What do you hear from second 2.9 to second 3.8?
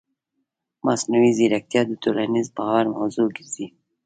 موضوع ګرځي.